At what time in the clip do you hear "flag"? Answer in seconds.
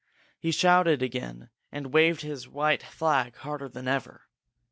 2.81-3.35